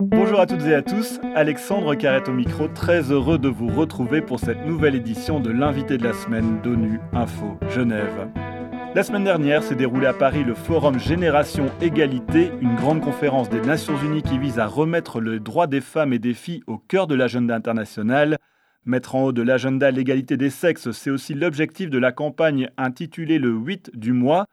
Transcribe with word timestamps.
Bonjour 0.00 0.40
à 0.40 0.46
toutes 0.46 0.62
et 0.62 0.74
à 0.74 0.82
tous, 0.82 1.20
Alexandre 1.34 1.94
Carrette 1.94 2.28
au 2.28 2.32
micro, 2.32 2.68
très 2.68 3.10
heureux 3.10 3.38
de 3.38 3.48
vous 3.48 3.68
retrouver 3.68 4.20
pour 4.20 4.40
cette 4.40 4.64
nouvelle 4.66 4.94
édition 4.94 5.40
de 5.40 5.50
l'invité 5.50 5.98
de 5.98 6.04
la 6.04 6.12
semaine 6.12 6.60
d'ONU 6.62 7.00
Info 7.12 7.58
Genève. 7.70 8.28
La 8.94 9.02
semaine 9.02 9.24
dernière 9.24 9.62
s'est 9.62 9.74
déroulé 9.74 10.06
à 10.06 10.12
Paris 10.12 10.44
le 10.44 10.54
forum 10.54 10.98
Génération 10.98 11.66
Égalité, 11.80 12.52
une 12.60 12.74
grande 12.74 13.00
conférence 13.00 13.48
des 13.48 13.60
Nations 13.60 13.96
Unies 14.04 14.22
qui 14.22 14.38
vise 14.38 14.58
à 14.58 14.66
remettre 14.66 15.20
le 15.20 15.40
droit 15.40 15.66
des 15.66 15.80
femmes 15.80 16.12
et 16.12 16.18
des 16.18 16.34
filles 16.34 16.62
au 16.66 16.76
cœur 16.76 17.06
de 17.06 17.14
l'agenda 17.14 17.54
international. 17.54 18.36
Mettre 18.84 19.14
en 19.14 19.24
haut 19.24 19.32
de 19.32 19.42
l'agenda 19.42 19.90
l'égalité 19.90 20.36
des 20.36 20.50
sexes, 20.50 20.90
c'est 20.90 21.10
aussi 21.10 21.34
l'objectif 21.34 21.88
de 21.88 21.98
la 21.98 22.12
campagne 22.12 22.68
intitulée 22.76 23.38
le 23.38 23.50
8 23.50 23.92
du 23.94 24.12
mois, 24.12 24.46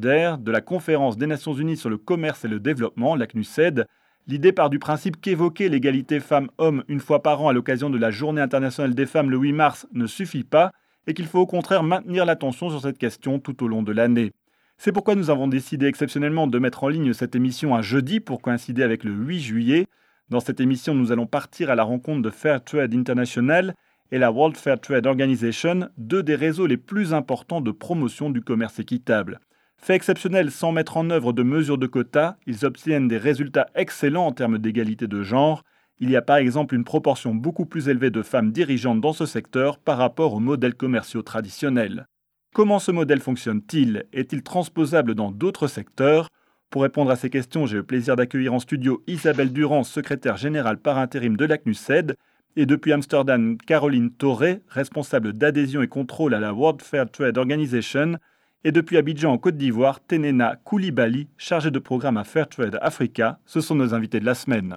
There, 0.00 0.38
de 0.38 0.52
la 0.52 0.60
conférence 0.60 1.18
des 1.18 1.26
Nations 1.26 1.52
Unies 1.52 1.76
sur 1.76 1.90
le 1.90 1.98
commerce 1.98 2.44
et 2.44 2.48
le 2.48 2.60
développement, 2.60 3.16
la 3.16 3.26
CNUSED. 3.26 3.86
L'idée 4.28 4.52
part 4.52 4.70
du 4.70 4.78
principe 4.78 5.20
qu'évoquer 5.20 5.68
l'égalité 5.68 6.20
femmes-hommes 6.20 6.84
une 6.86 7.00
fois 7.00 7.22
par 7.24 7.42
an 7.42 7.48
à 7.48 7.52
l'occasion 7.52 7.90
de 7.90 7.98
la 7.98 8.12
Journée 8.12 8.40
internationale 8.40 8.94
des 8.94 9.06
femmes 9.06 9.30
le 9.30 9.38
8 9.38 9.52
mars 9.52 9.86
ne 9.92 10.06
suffit 10.06 10.44
pas 10.44 10.70
et 11.08 11.14
qu'il 11.14 11.26
faut 11.26 11.40
au 11.40 11.46
contraire 11.46 11.82
maintenir 11.82 12.24
l'attention 12.24 12.70
sur 12.70 12.80
cette 12.80 12.98
question 12.98 13.40
tout 13.40 13.64
au 13.64 13.68
long 13.68 13.82
de 13.82 13.90
l'année. 13.90 14.32
C'est 14.78 14.92
pourquoi 14.92 15.16
nous 15.16 15.28
avons 15.28 15.48
décidé 15.48 15.86
exceptionnellement 15.86 16.46
de 16.46 16.58
mettre 16.60 16.84
en 16.84 16.88
ligne 16.88 17.12
cette 17.12 17.34
émission 17.34 17.74
un 17.74 17.82
jeudi 17.82 18.20
pour 18.20 18.42
coïncider 18.42 18.84
avec 18.84 19.02
le 19.02 19.10
8 19.10 19.40
juillet. 19.40 19.86
Dans 20.28 20.40
cette 20.40 20.60
émission, 20.60 20.94
nous 20.94 21.10
allons 21.10 21.26
partir 21.26 21.68
à 21.68 21.74
la 21.74 21.82
rencontre 21.82 22.22
de 22.22 22.30
Fair 22.30 22.62
Trade 22.62 22.94
International 22.94 23.74
et 24.12 24.18
la 24.18 24.30
World 24.30 24.56
Fair 24.58 24.78
Trade 24.78 25.06
Organization, 25.06 25.88
deux 25.96 26.22
des 26.22 26.34
réseaux 26.34 26.66
les 26.66 26.76
plus 26.76 27.14
importants 27.14 27.62
de 27.62 27.70
promotion 27.70 28.28
du 28.28 28.42
commerce 28.42 28.78
équitable. 28.78 29.40
Fait 29.78 29.94
exceptionnel 29.94 30.50
sans 30.50 30.70
mettre 30.70 30.98
en 30.98 31.08
œuvre 31.08 31.32
de 31.32 31.42
mesures 31.42 31.78
de 31.78 31.86
quotas, 31.86 32.36
ils 32.46 32.66
obtiennent 32.66 33.08
des 33.08 33.16
résultats 33.16 33.66
excellents 33.74 34.26
en 34.26 34.32
termes 34.32 34.58
d'égalité 34.58 35.06
de 35.06 35.22
genre. 35.22 35.64
Il 35.98 36.10
y 36.10 36.16
a 36.16 36.22
par 36.22 36.36
exemple 36.36 36.74
une 36.74 36.84
proportion 36.84 37.34
beaucoup 37.34 37.64
plus 37.64 37.88
élevée 37.88 38.10
de 38.10 38.22
femmes 38.22 38.52
dirigeantes 38.52 39.00
dans 39.00 39.14
ce 39.14 39.24
secteur 39.24 39.78
par 39.78 39.96
rapport 39.96 40.34
aux 40.34 40.40
modèles 40.40 40.74
commerciaux 40.74 41.22
traditionnels. 41.22 42.06
Comment 42.54 42.80
ce 42.80 42.92
modèle 42.92 43.20
fonctionne-t-il? 43.20 44.04
Est-il 44.12 44.42
transposable 44.42 45.14
dans 45.14 45.32
d'autres 45.32 45.68
secteurs? 45.68 46.28
Pour 46.68 46.82
répondre 46.82 47.10
à 47.10 47.16
ces 47.16 47.30
questions, 47.30 47.64
j'ai 47.64 47.78
le 47.78 47.82
plaisir 47.82 48.14
d'accueillir 48.14 48.52
en 48.52 48.58
studio 48.58 49.02
Isabelle 49.06 49.54
Durand, 49.54 49.84
secrétaire 49.84 50.36
générale 50.36 50.78
par 50.78 50.98
intérim 50.98 51.36
de 51.36 51.46
l'ACNUSED, 51.46 52.16
et 52.56 52.66
depuis 52.66 52.92
Amsterdam, 52.92 53.56
Caroline 53.56 54.10
Torré, 54.10 54.60
responsable 54.68 55.32
d'adhésion 55.32 55.82
et 55.82 55.88
contrôle 55.88 56.34
à 56.34 56.40
la 56.40 56.52
World 56.52 56.82
Fair 56.82 57.10
Trade 57.10 57.38
Organization, 57.38 58.18
et 58.64 58.72
depuis 58.72 58.96
Abidjan 58.96 59.32
en 59.32 59.38
Côte 59.38 59.56
d'Ivoire, 59.56 60.00
Tenena 60.06 60.56
Koulibaly, 60.64 61.28
chargé 61.36 61.70
de 61.70 61.78
programme 61.78 62.16
à 62.16 62.24
Fairtrade 62.24 62.78
Africa. 62.80 63.38
Ce 63.44 63.60
sont 63.60 63.74
nos 63.74 63.94
invités 63.94 64.20
de 64.20 64.24
la 64.24 64.34
semaine. 64.34 64.76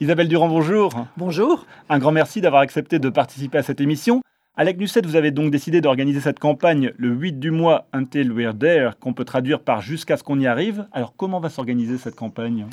Isabelle 0.00 0.28
Durand, 0.28 0.48
bonjour. 0.48 1.06
Bonjour. 1.16 1.66
Un 1.88 1.98
grand 1.98 2.12
merci 2.12 2.40
d'avoir 2.40 2.62
accepté 2.62 2.98
de 2.98 3.08
participer 3.08 3.58
à 3.58 3.62
cette 3.62 3.80
émission. 3.80 4.20
Avec 4.56 4.78
Nucet, 4.78 5.02
vous 5.02 5.14
avez 5.14 5.30
donc 5.30 5.52
décidé 5.52 5.80
d'organiser 5.80 6.20
cette 6.20 6.40
campagne 6.40 6.92
le 6.96 7.10
8 7.10 7.38
du 7.38 7.52
mois 7.52 7.86
Until 7.92 8.32
We're 8.32 8.58
There, 8.58 8.92
qu'on 8.98 9.12
peut 9.12 9.24
traduire 9.24 9.60
par 9.60 9.80
jusqu'à 9.80 10.16
ce 10.16 10.24
qu'on 10.24 10.40
y 10.40 10.48
arrive. 10.48 10.88
Alors, 10.90 11.14
comment 11.16 11.38
va 11.38 11.50
s'organiser 11.50 11.98
cette 11.98 12.16
campagne? 12.16 12.66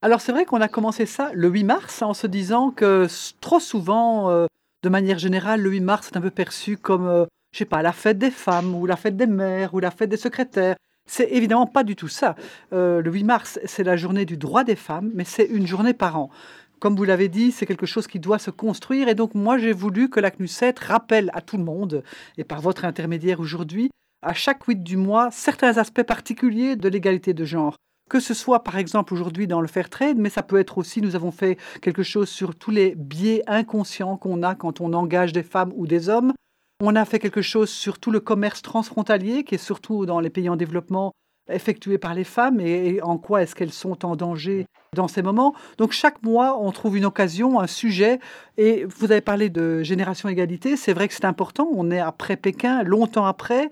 Alors, 0.00 0.20
c'est 0.20 0.30
vrai 0.30 0.44
qu'on 0.44 0.60
a 0.60 0.68
commencé 0.68 1.06
ça 1.06 1.32
le 1.34 1.48
8 1.48 1.64
mars 1.64 2.02
en 2.02 2.14
se 2.14 2.28
disant 2.28 2.70
que 2.70 3.08
trop 3.40 3.58
souvent, 3.58 4.30
euh, 4.30 4.46
de 4.84 4.88
manière 4.88 5.18
générale, 5.18 5.60
le 5.60 5.70
8 5.70 5.80
mars 5.80 6.10
est 6.12 6.16
un 6.16 6.20
peu 6.20 6.30
perçu 6.30 6.76
comme, 6.76 7.08
euh, 7.08 7.24
je 7.52 7.58
sais 7.58 7.64
pas, 7.64 7.82
la 7.82 7.92
fête 7.92 8.16
des 8.16 8.30
femmes 8.30 8.76
ou 8.76 8.86
la 8.86 8.94
fête 8.94 9.16
des 9.16 9.26
mères 9.26 9.74
ou 9.74 9.80
la 9.80 9.90
fête 9.90 10.08
des 10.08 10.16
secrétaires. 10.16 10.76
C'est 11.06 11.32
évidemment 11.32 11.66
pas 11.66 11.82
du 11.82 11.96
tout 11.96 12.06
ça. 12.06 12.36
Euh, 12.72 13.02
le 13.02 13.10
8 13.10 13.24
mars, 13.24 13.58
c'est 13.64 13.82
la 13.82 13.96
journée 13.96 14.24
du 14.24 14.36
droit 14.36 14.62
des 14.62 14.76
femmes, 14.76 15.10
mais 15.14 15.24
c'est 15.24 15.46
une 15.46 15.66
journée 15.66 15.94
par 15.94 16.16
an. 16.16 16.30
Comme 16.78 16.94
vous 16.94 17.04
l'avez 17.04 17.28
dit, 17.28 17.50
c'est 17.50 17.66
quelque 17.66 17.86
chose 17.86 18.06
qui 18.06 18.20
doit 18.20 18.38
se 18.38 18.52
construire. 18.52 19.08
Et 19.08 19.16
donc, 19.16 19.34
moi, 19.34 19.58
j'ai 19.58 19.72
voulu 19.72 20.10
que 20.10 20.20
la 20.20 20.30
CNUSET 20.30 20.74
rappelle 20.80 21.28
à 21.34 21.40
tout 21.40 21.56
le 21.56 21.64
monde, 21.64 22.04
et 22.36 22.44
par 22.44 22.60
votre 22.60 22.84
intermédiaire 22.84 23.40
aujourd'hui, 23.40 23.90
à 24.22 24.32
chaque 24.32 24.62
8 24.62 24.76
du 24.84 24.96
mois, 24.96 25.30
certains 25.32 25.76
aspects 25.76 26.04
particuliers 26.04 26.76
de 26.76 26.88
l'égalité 26.88 27.34
de 27.34 27.44
genre 27.44 27.78
que 28.08 28.20
ce 28.20 28.34
soit 28.34 28.64
par 28.64 28.78
exemple 28.78 29.14
aujourd'hui 29.14 29.46
dans 29.46 29.60
le 29.60 29.68
fair 29.68 29.90
trade, 29.90 30.18
mais 30.18 30.30
ça 30.30 30.42
peut 30.42 30.58
être 30.58 30.78
aussi, 30.78 31.02
nous 31.02 31.16
avons 31.16 31.30
fait 31.30 31.58
quelque 31.80 32.02
chose 32.02 32.28
sur 32.28 32.54
tous 32.54 32.70
les 32.70 32.94
biais 32.94 33.42
inconscients 33.46 34.16
qu'on 34.16 34.42
a 34.42 34.54
quand 34.54 34.80
on 34.80 34.92
engage 34.92 35.32
des 35.32 35.42
femmes 35.42 35.72
ou 35.76 35.86
des 35.86 36.08
hommes. 36.08 36.32
On 36.80 36.94
a 36.94 37.04
fait 37.04 37.18
quelque 37.18 37.42
chose 37.42 37.70
sur 37.70 37.98
tout 37.98 38.10
le 38.10 38.20
commerce 38.20 38.62
transfrontalier, 38.62 39.44
qui 39.44 39.56
est 39.56 39.58
surtout 39.58 40.06
dans 40.06 40.20
les 40.20 40.30
pays 40.30 40.48
en 40.48 40.56
développement 40.56 41.12
effectué 41.50 41.98
par 41.98 42.14
les 42.14 42.24
femmes 42.24 42.60
et, 42.60 43.00
en 43.02 43.18
quoi 43.18 43.42
est-ce 43.42 43.54
qu'elles 43.54 43.72
sont 43.72 44.04
en 44.04 44.16
danger 44.16 44.66
dans 44.94 45.08
ces 45.08 45.22
moments. 45.22 45.54
Donc 45.76 45.92
chaque 45.92 46.22
mois, 46.22 46.58
on 46.60 46.70
trouve 46.72 46.96
une 46.96 47.04
occasion, 47.04 47.60
un 47.60 47.66
sujet. 47.66 48.20
Et 48.56 48.84
vous 48.84 49.10
avez 49.10 49.20
parlé 49.20 49.50
de 49.50 49.82
génération 49.82 50.28
égalité, 50.28 50.76
c'est 50.76 50.92
vrai 50.92 51.08
que 51.08 51.14
c'est 51.14 51.24
important. 51.24 51.68
On 51.72 51.90
est 51.90 52.00
après 52.00 52.36
Pékin, 52.36 52.82
longtemps 52.82 53.26
après. 53.26 53.70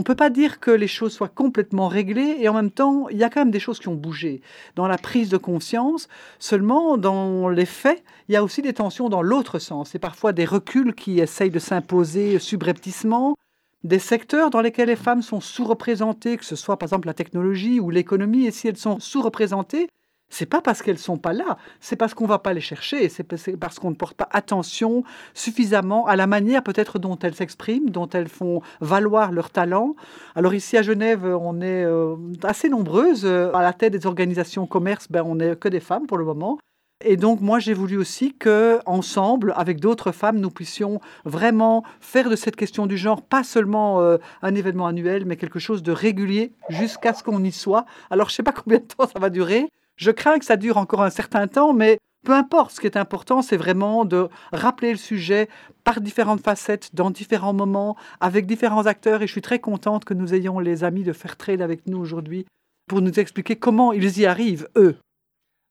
On 0.00 0.02
ne 0.02 0.06
peut 0.06 0.14
pas 0.14 0.30
dire 0.30 0.60
que 0.60 0.70
les 0.70 0.88
choses 0.88 1.12
soient 1.12 1.28
complètement 1.28 1.86
réglées 1.86 2.38
et 2.40 2.48
en 2.48 2.54
même 2.54 2.70
temps, 2.70 3.10
il 3.10 3.18
y 3.18 3.22
a 3.22 3.28
quand 3.28 3.42
même 3.42 3.50
des 3.50 3.60
choses 3.60 3.78
qui 3.78 3.88
ont 3.88 3.94
bougé 3.94 4.40
dans 4.74 4.88
la 4.88 4.96
prise 4.96 5.28
de 5.28 5.36
conscience. 5.36 6.08
Seulement, 6.38 6.96
dans 6.96 7.50
les 7.50 7.66
faits, 7.66 8.02
il 8.26 8.32
y 8.32 8.36
a 8.36 8.42
aussi 8.42 8.62
des 8.62 8.72
tensions 8.72 9.10
dans 9.10 9.20
l'autre 9.20 9.58
sens 9.58 9.94
et 9.94 9.98
parfois 9.98 10.32
des 10.32 10.46
reculs 10.46 10.94
qui 10.94 11.20
essayent 11.20 11.50
de 11.50 11.58
s'imposer 11.58 12.38
subrepticement. 12.38 13.36
Des 13.84 13.98
secteurs 13.98 14.48
dans 14.48 14.62
lesquels 14.62 14.88
les 14.88 14.96
femmes 14.96 15.20
sont 15.20 15.42
sous-représentées, 15.42 16.38
que 16.38 16.46
ce 16.46 16.56
soit 16.56 16.78
par 16.78 16.86
exemple 16.86 17.06
la 17.06 17.12
technologie 17.12 17.78
ou 17.78 17.90
l'économie, 17.90 18.46
et 18.46 18.52
si 18.52 18.68
elles 18.68 18.78
sont 18.78 19.00
sous-représentées, 19.00 19.86
c'est 20.30 20.46
pas 20.46 20.62
parce 20.62 20.80
qu'elles 20.80 20.98
sont 20.98 21.18
pas 21.18 21.32
là, 21.32 21.58
c'est 21.80 21.96
parce 21.96 22.14
qu'on 22.14 22.26
va 22.26 22.38
pas 22.38 22.54
les 22.54 22.60
chercher, 22.60 23.08
c'est 23.08 23.24
parce 23.58 23.78
qu'on 23.78 23.90
ne 23.90 23.96
porte 23.96 24.16
pas 24.16 24.28
attention 24.30 25.04
suffisamment 25.34 26.06
à 26.06 26.16
la 26.16 26.26
manière 26.26 26.62
peut-être 26.62 26.98
dont 26.98 27.18
elles 27.18 27.34
s'expriment, 27.34 27.90
dont 27.90 28.08
elles 28.08 28.28
font 28.28 28.62
valoir 28.80 29.32
leur 29.32 29.50
talent. 29.50 29.96
Alors 30.36 30.54
ici 30.54 30.76
à 30.76 30.82
Genève, 30.82 31.24
on 31.24 31.60
est 31.60 31.84
euh, 31.84 32.16
assez 32.44 32.68
nombreuses 32.68 33.24
euh, 33.24 33.52
à 33.52 33.62
la 33.62 33.72
tête 33.72 33.92
des 33.92 34.06
organisations 34.06 34.66
commerce, 34.66 35.08
ben 35.10 35.22
on 35.26 35.34
n'est 35.34 35.56
que 35.56 35.68
des 35.68 35.80
femmes 35.80 36.06
pour 36.06 36.16
le 36.16 36.24
moment. 36.24 36.58
Et 37.02 37.16
donc 37.16 37.40
moi 37.40 37.58
j'ai 37.58 37.72
voulu 37.72 37.96
aussi 37.96 38.34
que 38.34 38.78
ensemble 38.84 39.54
avec 39.56 39.80
d'autres 39.80 40.12
femmes 40.12 40.38
nous 40.38 40.50
puissions 40.50 41.00
vraiment 41.24 41.82
faire 41.98 42.28
de 42.28 42.36
cette 42.36 42.56
question 42.56 42.86
du 42.86 42.98
genre 42.98 43.22
pas 43.22 43.42
seulement 43.42 44.02
euh, 44.02 44.18
un 44.42 44.54
événement 44.54 44.86
annuel 44.86 45.24
mais 45.24 45.36
quelque 45.36 45.58
chose 45.58 45.82
de 45.82 45.92
régulier 45.92 46.52
jusqu'à 46.68 47.14
ce 47.14 47.22
qu'on 47.22 47.42
y 47.42 47.52
soit. 47.52 47.86
Alors 48.10 48.28
je 48.28 48.34
sais 48.34 48.42
pas 48.42 48.52
combien 48.52 48.78
de 48.78 48.84
temps 48.84 49.08
ça 49.10 49.18
va 49.18 49.30
durer, 49.30 49.70
je 50.00 50.10
crains 50.10 50.38
que 50.38 50.44
ça 50.44 50.56
dure 50.56 50.78
encore 50.78 51.02
un 51.02 51.10
certain 51.10 51.46
temps, 51.46 51.74
mais 51.74 51.98
peu 52.24 52.32
importe, 52.32 52.72
ce 52.72 52.80
qui 52.80 52.86
est 52.86 52.96
important, 52.96 53.42
c'est 53.42 53.56
vraiment 53.56 54.04
de 54.04 54.28
rappeler 54.52 54.92
le 54.92 54.98
sujet 54.98 55.48
par 55.84 56.00
différentes 56.00 56.42
facettes, 56.42 56.94
dans 56.94 57.10
différents 57.10 57.52
moments, 57.52 57.96
avec 58.20 58.46
différents 58.46 58.86
acteurs. 58.86 59.22
Et 59.22 59.26
je 59.26 59.32
suis 59.32 59.42
très 59.42 59.58
contente 59.58 60.04
que 60.04 60.14
nous 60.14 60.34
ayons 60.34 60.58
les 60.58 60.84
amis 60.84 61.02
de 61.02 61.12
Fairtrade 61.12 61.60
avec 61.60 61.86
nous 61.86 61.98
aujourd'hui 61.98 62.46
pour 62.88 63.02
nous 63.02 63.20
expliquer 63.20 63.56
comment 63.56 63.92
ils 63.92 64.18
y 64.18 64.26
arrivent, 64.26 64.68
eux. 64.76 64.96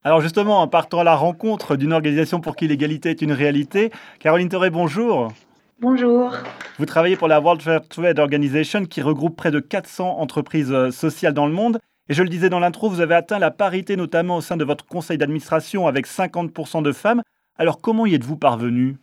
Alors 0.03 0.21
justement, 0.21 0.61
en 0.61 0.67
partant 0.67 0.99
à 0.99 1.03
la 1.03 1.15
rencontre 1.15 1.75
d'une 1.75 1.91
organisation 1.91 2.39
pour 2.39 2.55
qui 2.55 2.67
l'égalité 2.67 3.09
est 3.09 3.21
une 3.21 3.33
réalité, 3.33 3.91
Caroline 4.19 4.47
Toré, 4.47 4.69
bonjour. 4.69 5.33
Bonjour. 5.81 6.33
Vous 6.77 6.85
travaillez 6.85 7.15
pour 7.15 7.27
la 7.27 7.41
World 7.41 7.61
Fair 7.61 7.87
Trade 7.87 8.19
Organization 8.19 8.85
qui 8.85 9.01
regroupe 9.01 9.35
près 9.35 9.51
de 9.51 9.59
400 9.59 10.19
entreprises 10.19 10.71
euh, 10.71 10.91
sociales 10.91 11.33
dans 11.33 11.47
le 11.47 11.53
monde. 11.53 11.79
Et 12.09 12.15
je 12.15 12.23
le 12.23 12.29
disais 12.29 12.49
dans 12.49 12.59
l'intro, 12.59 12.89
vous 12.89 13.01
avez 13.01 13.13
atteint 13.13 13.37
la 13.37 13.51
parité 13.51 13.95
notamment 13.95 14.37
au 14.37 14.41
sein 14.41 14.57
de 14.57 14.63
votre 14.63 14.83
conseil 14.83 15.19
d'administration 15.19 15.85
avec 15.85 16.07
50% 16.07 16.81
de 16.81 16.91
femmes. 16.91 17.21
Alors 17.55 17.81
comment 17.81 18.07
y 18.07 18.15
êtes-vous 18.15 18.35
parvenu? 18.35 18.97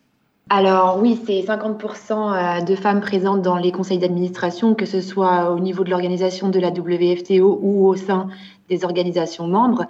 Alors 0.49 0.99
oui, 1.01 1.17
c'est 1.25 1.41
50% 1.41 2.59
euh, 2.61 2.65
de 2.65 2.75
femmes 2.75 2.99
présentes 2.99 3.41
dans 3.41 3.55
les 3.55 3.71
conseils 3.71 3.97
d'administration, 3.97 4.75
que 4.75 4.85
ce 4.85 4.99
soit 4.99 5.51
au 5.51 5.59
niveau 5.59 5.85
de 5.85 5.89
l'organisation 5.89 6.49
de 6.49 6.59
la 6.59 6.69
WFTO 6.69 7.59
ou 7.61 7.87
au 7.87 7.95
sein 7.95 8.27
des 8.69 8.83
organisations 8.83 9.47
membres. 9.47 9.85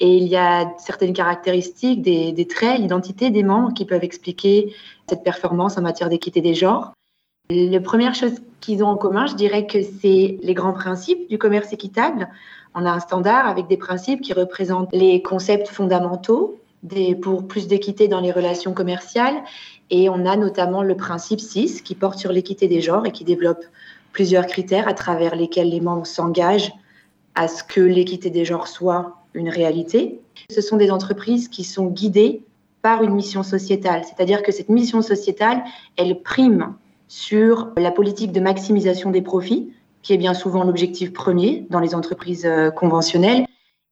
Et 0.00 0.16
il 0.16 0.24
y 0.24 0.36
a 0.36 0.72
certaines 0.78 1.12
caractéristiques, 1.12 2.00
des, 2.00 2.32
des 2.32 2.46
traits, 2.46 2.80
l'identité 2.80 3.28
des 3.28 3.42
membres 3.42 3.74
qui 3.74 3.84
peuvent 3.84 4.04
expliquer 4.04 4.74
cette 5.08 5.22
performance 5.22 5.76
en 5.76 5.82
matière 5.82 6.08
d'équité 6.08 6.40
des 6.40 6.54
genres. 6.54 6.92
La 7.50 7.80
première 7.80 8.14
chose 8.14 8.32
qu'ils 8.60 8.82
ont 8.82 8.88
en 8.88 8.96
commun, 8.96 9.26
je 9.26 9.34
dirais 9.34 9.66
que 9.66 9.78
c'est 9.82 10.38
les 10.40 10.54
grands 10.54 10.72
principes 10.72 11.28
du 11.28 11.36
commerce 11.36 11.72
équitable. 11.72 12.28
On 12.74 12.86
a 12.86 12.90
un 12.90 13.00
standard 13.00 13.46
avec 13.46 13.66
des 13.66 13.76
principes 13.76 14.22
qui 14.22 14.32
représentent 14.32 14.88
les 14.92 15.20
concepts 15.20 15.68
fondamentaux 15.68 16.58
pour 17.20 17.46
plus 17.46 17.68
d'équité 17.68 18.08
dans 18.08 18.20
les 18.20 18.32
relations 18.32 18.72
commerciales. 18.72 19.42
Et 19.90 20.08
on 20.08 20.24
a 20.24 20.36
notamment 20.36 20.82
le 20.82 20.96
principe 20.96 21.40
6 21.40 21.82
qui 21.82 21.94
porte 21.94 22.18
sur 22.18 22.32
l'équité 22.32 22.68
des 22.68 22.80
genres 22.80 23.04
et 23.04 23.12
qui 23.12 23.24
développe 23.24 23.64
plusieurs 24.12 24.46
critères 24.46 24.88
à 24.88 24.94
travers 24.94 25.36
lesquels 25.36 25.68
les 25.68 25.80
membres 25.80 26.06
s'engagent 26.06 26.72
à 27.34 27.48
ce 27.48 27.62
que 27.64 27.80
l'équité 27.80 28.30
des 28.30 28.44
genres 28.44 28.68
soit 28.68 29.16
une 29.34 29.48
réalité. 29.48 30.20
Ce 30.50 30.60
sont 30.60 30.76
des 30.76 30.90
entreprises 30.90 31.48
qui 31.48 31.64
sont 31.64 31.86
guidées 31.86 32.42
par 32.80 33.02
une 33.02 33.14
mission 33.14 33.42
sociétale, 33.42 34.02
c'est-à-dire 34.04 34.42
que 34.42 34.52
cette 34.52 34.68
mission 34.68 35.02
sociétale, 35.02 35.62
elle 35.96 36.20
prime 36.20 36.74
sur 37.12 37.72
la 37.76 37.90
politique 37.90 38.32
de 38.32 38.40
maximisation 38.40 39.10
des 39.10 39.20
profits 39.20 39.70
qui 40.00 40.14
est 40.14 40.16
bien 40.16 40.32
souvent 40.32 40.64
l'objectif 40.64 41.12
premier 41.12 41.66
dans 41.68 41.78
les 41.78 41.94
entreprises 41.94 42.50
conventionnelles. 42.74 43.44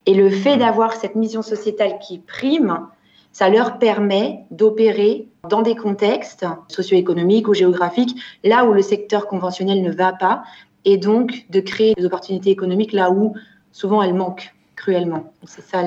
Et 0.07 0.15
le 0.15 0.31
fait 0.31 0.57
d'avoir 0.57 0.95
cette 0.95 1.17
mission 1.17 1.43
sociétale 1.43 1.99
qui 1.99 2.19
prime, 2.19 2.87
ça 3.31 3.51
leur 3.51 3.79
permet 3.79 4.47
d'opérer 4.51 5.29
dans 5.51 5.61
des 5.61 5.77
contextes 5.77 6.47
socio-économiques 6.69 7.47
ou 7.47 7.53
géographiques, 7.53 8.19
là 8.43 8.65
où 8.65 8.73
le 8.73 8.81
secteur 8.81 9.27
conventionnel 9.27 9.83
ne 9.83 9.93
va 9.93 10.15
pas, 10.15 10.43
et 10.87 10.97
donc 10.97 11.45
de 11.51 11.61
créer 11.61 11.93
des 11.95 12.07
opportunités 12.07 12.49
économiques 12.49 12.95
là 12.95 13.11
où 13.11 13.35
souvent 13.71 14.03
elles 14.03 14.15
manquent 14.15 14.55
cruellement. 14.77 15.35
C'est 15.45 15.61
ça 15.61 15.83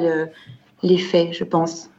l'effet, 0.83 1.33
je 1.33 1.43
pense. 1.43 1.89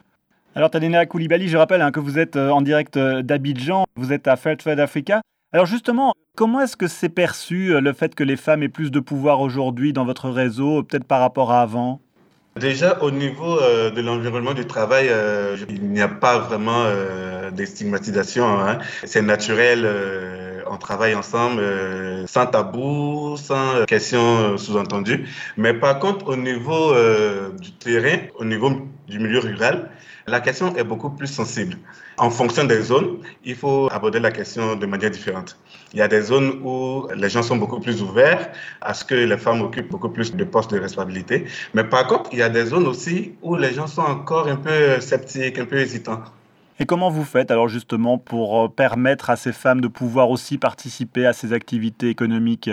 Alors, 0.57 0.69
Tadena 0.69 1.05
Koulibaly, 1.05 1.49
je 1.49 1.57
rappelle 1.57 1.81
hein, 1.81 1.91
que 1.91 1.99
vous 1.99 2.17
êtes 2.17 2.37
euh, 2.37 2.49
en 2.49 2.61
direct 2.61 2.95
euh, 2.95 3.21
d'Abidjan, 3.21 3.83
vous 3.97 4.13
êtes 4.13 4.25
à 4.25 4.37
Fairtrade 4.37 4.79
Africa. 4.79 5.19
Alors 5.51 5.65
justement, 5.65 6.13
comment 6.37 6.61
est-ce 6.61 6.77
que 6.77 6.87
c'est 6.87 7.09
perçu 7.09 7.73
euh, 7.73 7.81
le 7.81 7.91
fait 7.91 8.15
que 8.15 8.23
les 8.23 8.37
femmes 8.37 8.63
aient 8.63 8.69
plus 8.69 8.89
de 8.89 9.01
pouvoir 9.01 9.41
aujourd'hui 9.41 9.91
dans 9.91 10.05
votre 10.05 10.29
réseau, 10.29 10.81
peut-être 10.83 11.03
par 11.03 11.19
rapport 11.19 11.51
à 11.51 11.61
avant? 11.61 11.99
Déjà, 12.55 12.97
au 13.01 13.11
niveau 13.11 13.59
de 13.59 13.99
l'environnement 13.99 14.53
du 14.53 14.65
travail, 14.65 15.11
il 15.67 15.89
n'y 15.89 15.99
a 15.99 16.07
pas 16.07 16.39
vraiment 16.39 16.85
de 17.51 17.65
stigmatisation. 17.65 18.45
Hein. 18.45 18.77
C'est 19.03 19.21
naturel, 19.21 19.85
on 20.71 20.77
travaille 20.77 21.15
ensemble, 21.15 21.61
sans 22.27 22.45
tabou, 22.45 23.35
sans 23.35 23.83
questions 23.85 24.57
sous-entendues. 24.57 25.27
Mais 25.57 25.73
par 25.73 25.99
contre, 25.99 26.29
au 26.29 26.37
niveau 26.37 26.93
du 27.59 27.73
terrain, 27.73 28.19
au 28.39 28.45
niveau 28.45 28.87
du 29.07 29.19
milieu 29.19 29.39
rural, 29.39 29.89
la 30.27 30.39
question 30.39 30.75
est 30.75 30.83
beaucoup 30.83 31.09
plus 31.09 31.27
sensible. 31.27 31.77
En 32.17 32.29
fonction 32.29 32.63
des 32.63 32.81
zones, 32.81 33.19
il 33.43 33.55
faut 33.55 33.89
aborder 33.91 34.19
la 34.19 34.31
question 34.31 34.75
de 34.75 34.85
manière 34.85 35.11
différente. 35.11 35.57
Il 35.93 35.99
y 35.99 36.01
a 36.01 36.07
des 36.07 36.21
zones 36.21 36.61
où 36.63 37.07
les 37.15 37.29
gens 37.29 37.43
sont 37.43 37.57
beaucoup 37.57 37.79
plus 37.79 38.01
ouverts 38.01 38.49
à 38.81 38.93
ce 38.93 39.05
que 39.05 39.15
les 39.15 39.37
femmes 39.37 39.61
occupent 39.61 39.89
beaucoup 39.89 40.09
plus 40.09 40.35
de 40.35 40.43
postes 40.43 40.71
de 40.71 40.79
responsabilité. 40.79 41.45
Mais 41.73 41.83
par 41.83 42.07
contre, 42.07 42.29
il 42.33 42.39
y 42.39 42.43
a 42.43 42.49
des 42.49 42.65
zones 42.65 42.87
aussi 42.87 43.35
où 43.41 43.55
les 43.55 43.73
gens 43.73 43.87
sont 43.87 44.01
encore 44.01 44.47
un 44.47 44.55
peu 44.55 44.99
sceptiques, 44.99 45.59
un 45.59 45.65
peu 45.65 45.77
hésitants. 45.77 46.23
Et 46.79 46.85
comment 46.85 47.09
vous 47.09 47.23
faites 47.23 47.51
alors 47.51 47.69
justement 47.69 48.17
pour 48.17 48.65
euh, 48.65 48.67
permettre 48.67 49.29
à 49.29 49.37
ces 49.37 49.53
femmes 49.53 49.79
de 49.79 49.87
pouvoir 49.87 50.29
aussi 50.29 50.57
participer 50.57 51.25
à 51.25 51.31
ces 51.31 51.53
activités 51.53 52.09
économiques? 52.09 52.69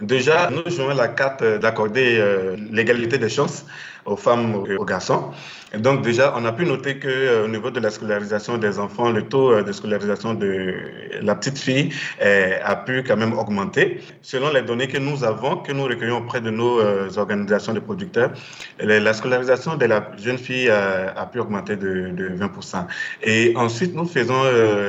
Déjà, 0.00 0.50
nous 0.50 0.70
jouons 0.70 0.88
la 0.88 1.08
carte 1.08 1.42
d'accorder 1.42 2.18
euh, 2.18 2.54
l'égalité 2.70 3.16
des 3.16 3.30
chances 3.30 3.64
aux 4.04 4.16
femmes 4.16 4.62
et 4.68 4.76
aux 4.76 4.84
garçons. 4.84 5.30
Donc 5.74 6.02
déjà, 6.02 6.34
on 6.36 6.44
a 6.44 6.52
pu 6.52 6.66
noter 6.66 6.98
que 6.98 7.08
euh, 7.08 7.44
au 7.46 7.48
niveau 7.48 7.70
de 7.70 7.80
la 7.80 7.90
scolarisation 7.90 8.58
des 8.58 8.78
enfants, 8.78 9.10
le 9.10 9.22
taux 9.22 9.52
euh, 9.52 9.62
de 9.62 9.72
scolarisation 9.72 10.34
de 10.34 10.74
la 11.22 11.34
petite 11.34 11.58
fille 11.58 11.94
a 12.20 12.76
pu 12.76 13.04
quand 13.04 13.16
même 13.16 13.32
augmenter. 13.32 14.02
Selon 14.20 14.52
les 14.52 14.60
données 14.60 14.86
que 14.86 14.98
nous 14.98 15.24
avons, 15.24 15.56
que 15.56 15.72
nous 15.72 15.84
recueillons 15.84 16.18
auprès 16.18 16.42
de 16.42 16.50
nos 16.50 16.78
organisations 17.16 17.72
de 17.72 17.80
producteurs, 17.80 18.32
la 18.78 19.14
scolarisation 19.14 19.76
de 19.76 19.86
la 19.86 20.10
jeune 20.18 20.38
fille 20.38 20.68
a, 20.68 21.26
pu 21.32 21.40
augmenter 21.40 21.76
de 21.76 22.36
20%. 22.36 22.86
Et 23.22 23.54
ensuite, 23.56 23.94
nous 23.94 24.06
faisons 24.06 24.42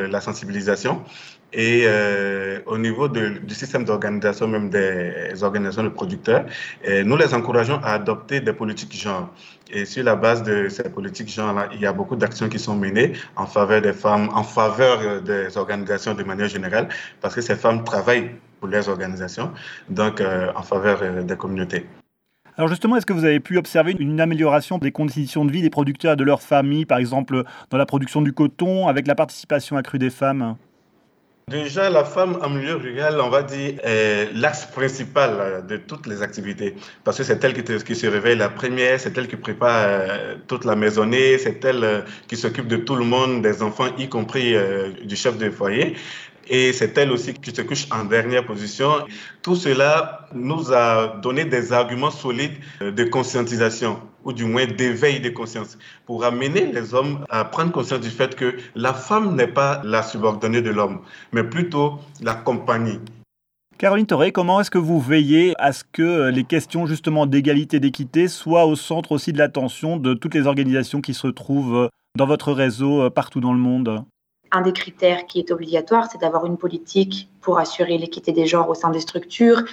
la 0.09 0.21
sensibilisation 0.21 1.01
et 1.53 1.83
euh, 1.85 2.59
au 2.65 2.77
niveau 2.77 3.07
du 3.07 3.53
système 3.53 3.85
d'organisation 3.85 4.47
même 4.47 4.69
des 4.69 5.43
organisations 5.43 5.83
de 5.83 5.89
producteurs, 5.89 6.45
euh, 6.87 7.03
nous 7.03 7.15
les 7.15 7.33
encourageons 7.33 7.79
à 7.83 7.93
adopter 7.93 8.41
des 8.41 8.53
politiques 8.53 8.93
genre. 8.95 9.29
Et 9.69 9.85
sur 9.85 10.03
la 10.03 10.15
base 10.15 10.43
de 10.43 10.69
ces 10.69 10.89
politiques 10.89 11.29
genre-là, 11.29 11.69
il 11.73 11.81
y 11.81 11.85
a 11.85 11.93
beaucoup 11.93 12.15
d'actions 12.15 12.47
qui 12.47 12.59
sont 12.59 12.75
menées 12.75 13.13
en 13.35 13.45
faveur 13.45 13.81
des 13.81 13.93
femmes, 13.93 14.29
en 14.33 14.43
faveur 14.43 15.21
des 15.21 15.57
organisations 15.57 16.13
de 16.13 16.23
manière 16.23 16.47
générale, 16.47 16.87
parce 17.21 17.35
que 17.35 17.41
ces 17.41 17.55
femmes 17.55 17.83
travaillent 17.83 18.31
pour 18.59 18.69
les 18.69 18.87
organisations, 18.89 19.51
donc 19.89 20.21
euh, 20.21 20.51
en 20.55 20.63
faveur 20.63 21.23
des 21.23 21.35
communautés. 21.35 21.85
Alors 22.57 22.69
justement, 22.69 22.95
est-ce 22.95 23.05
que 23.05 23.13
vous 23.13 23.25
avez 23.25 23.39
pu 23.39 23.57
observer 23.57 23.95
une 23.99 24.19
amélioration 24.19 24.79
des 24.79 24.91
conditions 24.91 25.45
de 25.45 25.51
vie 25.51 25.61
des 25.61 25.69
producteurs 25.69 26.13
et 26.13 26.15
de 26.15 26.23
leurs 26.23 26.41
familles, 26.41 26.85
par 26.85 26.97
exemple 26.97 27.43
dans 27.69 27.77
la 27.77 27.85
production 27.85 28.21
du 28.21 28.33
coton, 28.33 28.87
avec 28.87 29.05
la 29.05 29.15
participation 29.15 29.77
accrue 29.77 29.99
des 29.99 30.09
femmes? 30.09 30.55
Déjà, 31.49 31.89
la 31.89 32.03
femme 32.03 32.37
en 32.41 32.49
milieu 32.49 32.75
rural, 32.75 33.21
on 33.21 33.29
va 33.29 33.41
dire, 33.41 33.79
est 33.81 34.29
l'axe 34.33 34.65
principal 34.65 35.65
de 35.65 35.77
toutes 35.77 36.05
les 36.05 36.21
activités. 36.21 36.75
Parce 37.05 37.19
que 37.19 37.23
c'est 37.23 37.41
elle 37.41 37.53
qui, 37.53 37.95
se 37.95 38.05
réveille 38.07 38.35
la 38.35 38.49
première, 38.49 38.99
c'est 38.99 39.17
elle 39.17 39.29
qui 39.29 39.37
prépare 39.37 39.85
euh, 39.87 40.35
toute 40.47 40.65
la 40.65 40.75
maisonnée, 40.75 41.37
c'est 41.37 41.63
elle 41.63 41.85
euh, 41.85 42.01
qui 42.27 42.35
s'occupe 42.35 42.67
de 42.67 42.75
tout 42.75 42.97
le 42.97 43.05
monde, 43.05 43.43
des 43.43 43.63
enfants, 43.63 43.87
y 43.97 44.09
compris 44.09 44.55
euh, 44.55 44.89
du 45.05 45.15
chef 45.15 45.37
de 45.37 45.49
foyer 45.49 45.95
et 46.49 46.73
c'est 46.73 46.97
elle 46.97 47.11
aussi 47.11 47.33
qui 47.33 47.53
se 47.53 47.61
couche 47.61 47.87
en 47.91 48.05
dernière 48.05 48.45
position. 48.45 48.89
Tout 49.41 49.55
cela 49.55 50.27
nous 50.33 50.71
a 50.73 51.17
donné 51.21 51.45
des 51.45 51.73
arguments 51.73 52.11
solides 52.11 52.57
de 52.81 53.03
conscientisation 53.03 53.99
ou 54.23 54.33
du 54.33 54.45
moins 54.45 54.65
d'éveil 54.65 55.19
de 55.19 55.29
conscience 55.29 55.77
pour 56.05 56.25
amener 56.25 56.71
les 56.71 56.93
hommes 56.93 57.23
à 57.29 57.45
prendre 57.45 57.71
conscience 57.71 58.01
du 58.01 58.09
fait 58.09 58.35
que 58.35 58.57
la 58.75 58.93
femme 58.93 59.35
n'est 59.35 59.47
pas 59.47 59.81
la 59.83 60.03
subordonnée 60.03 60.61
de 60.61 60.69
l'homme, 60.69 60.99
mais 61.31 61.43
plutôt 61.43 61.99
la 62.21 62.33
compagnie. 62.33 62.99
Caroline 63.77 64.07
Toré, 64.07 64.31
comment 64.31 64.59
est-ce 64.59 64.71
que 64.71 64.79
vous 64.79 64.99
veillez 64.99 65.53
à 65.59 65.71
ce 65.71 65.83
que 65.91 66.29
les 66.29 66.43
questions 66.43 66.87
justement 66.87 67.27
d'égalité, 67.27 67.79
d'équité 67.79 68.27
soient 68.27 68.65
au 68.65 68.75
centre 68.75 69.11
aussi 69.11 69.33
de 69.33 69.37
l'attention 69.37 69.97
de 69.97 70.13
toutes 70.13 70.33
les 70.33 70.47
organisations 70.47 70.99
qui 70.99 71.13
se 71.13 71.27
trouvent 71.27 71.89
dans 72.17 72.25
votre 72.25 72.51
réseau 72.51 73.09
partout 73.11 73.39
dans 73.39 73.53
le 73.53 73.59
monde? 73.59 74.03
Un 74.51 74.61
des 74.61 74.73
critères 74.73 75.25
qui 75.25 75.39
est 75.39 75.51
obligatoire, 75.51 76.07
c'est 76.11 76.21
d'avoir 76.21 76.45
une 76.45 76.57
politique 76.57 77.29
pour 77.41 77.59
assurer 77.59 77.97
l'équité 77.97 78.31
des 78.31 78.45
genres 78.45 78.69
au 78.69 78.73
sein 78.73 78.89
des 78.89 78.99
structures. 78.99 79.63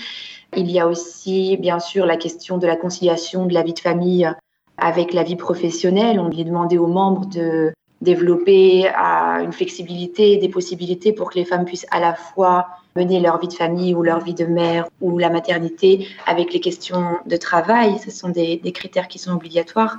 Il 0.57 0.71
y 0.71 0.79
a 0.79 0.87
aussi, 0.87 1.57
bien 1.57 1.81
sûr, 1.81 2.07
la 2.07 2.17
question 2.17 2.59
de 2.59 2.67
la 2.67 2.77
conciliation 2.77 3.47
de 3.47 3.55
la 3.55 3.63
vie 3.63 3.75
de 3.75 3.81
famille 3.81 4.31
avec 4.77 5.13
la 5.13 5.23
vie 5.23 5.37
professionnelle. 5.37 6.21
On 6.21 6.29
lui 6.29 6.45
demandé 6.45 6.79
aux 6.79 6.87
membres 6.87 7.27
de 7.27 7.73
développer 8.01 8.87
une 8.87 9.53
flexibilité, 9.53 10.37
des 10.37 10.49
possibilités 10.49 11.13
pour 11.13 11.31
que 11.31 11.39
les 11.39 11.45
femmes 11.45 11.65
puissent 11.65 11.87
à 11.91 12.01
la 12.01 12.15
fois 12.15 12.69
mener 12.97 13.19
leur 13.19 13.41
vie 13.41 13.49
de 13.49 13.55
famille 13.55 13.95
ou 13.95 14.03
leur 14.03 14.21
vie 14.21 14.35
de 14.35 14.45
mère 14.45 14.87
ou 15.01 15.19
la 15.19 15.31
maternité 15.31 16.07
avec 16.27 16.53
les 16.53 16.61
questions 16.61 17.19
de 17.27 17.37
travail. 17.37 17.99
Ce 17.99 18.11
sont 18.11 18.29
des, 18.29 18.61
critères 18.73 19.09
qui 19.09 19.19
sont 19.19 19.33
obligatoires. 19.33 19.99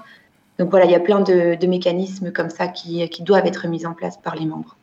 Donc 0.57 0.69
voilà, 0.69 0.85
il 0.85 0.91
y 0.91 0.95
a 0.95 0.99
plein 0.99 1.21
de, 1.21 1.65
mécanismes 1.67 2.31
comme 2.31 2.49
ça 2.49 2.67
qui, 2.67 3.07
doivent 3.21 3.45
être 3.45 3.67
mis 3.67 3.85
en 3.85 3.93
place 3.93 4.17
par 4.17 4.35
les 4.35 4.45
membres. 4.45 4.77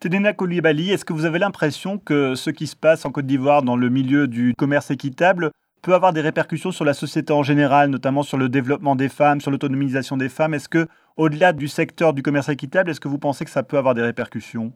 Tedena 0.00 0.32
Koulibaly, 0.32 0.92
est-ce 0.92 1.04
que 1.04 1.12
vous 1.12 1.24
avez 1.24 1.38
l'impression 1.38 1.98
que 1.98 2.34
ce 2.34 2.50
qui 2.50 2.66
se 2.66 2.76
passe 2.76 3.04
en 3.04 3.10
Côte 3.10 3.26
d'Ivoire 3.26 3.62
dans 3.62 3.76
le 3.76 3.88
milieu 3.90 4.28
du 4.28 4.54
commerce 4.56 4.90
équitable 4.90 5.50
peut 5.82 5.94
avoir 5.94 6.12
des 6.12 6.20
répercussions 6.20 6.72
sur 6.72 6.84
la 6.84 6.94
société 6.94 7.32
en 7.32 7.42
général, 7.42 7.90
notamment 7.90 8.22
sur 8.22 8.38
le 8.38 8.48
développement 8.48 8.96
des 8.96 9.08
femmes, 9.08 9.40
sur 9.40 9.50
l'autonomisation 9.50 10.16
des 10.16 10.28
femmes? 10.28 10.54
Est-ce 10.54 10.68
que, 10.68 10.86
au-delà 11.16 11.52
du 11.52 11.68
secteur 11.68 12.14
du 12.14 12.22
commerce 12.22 12.48
équitable, 12.48 12.90
est-ce 12.90 13.00
que 13.00 13.08
vous 13.08 13.18
pensez 13.18 13.44
que 13.44 13.50
ça 13.50 13.62
peut 13.62 13.78
avoir 13.78 13.94
des 13.94 14.02
répercussions? 14.02 14.72